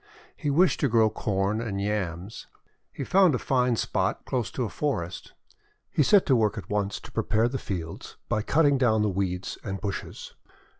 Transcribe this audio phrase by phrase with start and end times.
[0.35, 2.47] He wished to grow Corn and Yams.
[2.91, 5.33] He found a fine spot close to a forest.
[5.91, 9.59] He set to work at once to prepare the field by cutting down the weeds
[9.63, 10.33] and bushes.